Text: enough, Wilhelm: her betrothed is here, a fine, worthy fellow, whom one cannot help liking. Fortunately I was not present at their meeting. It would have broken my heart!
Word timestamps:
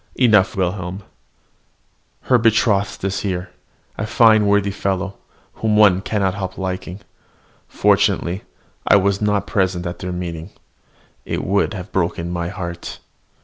enough, 0.15 0.55
Wilhelm: 0.57 1.03
her 2.21 2.39
betrothed 2.39 3.03
is 3.03 3.19
here, 3.19 3.51
a 3.99 4.07
fine, 4.07 4.47
worthy 4.47 4.71
fellow, 4.71 5.19
whom 5.61 5.77
one 5.77 6.01
cannot 6.01 6.33
help 6.33 6.57
liking. 6.57 7.01
Fortunately 7.67 8.41
I 8.87 8.95
was 8.95 9.21
not 9.21 9.45
present 9.45 9.85
at 9.85 9.99
their 9.99 10.11
meeting. 10.11 10.49
It 11.23 11.43
would 11.45 11.75
have 11.75 11.91
broken 11.91 12.31
my 12.31 12.49
heart! 12.49 12.97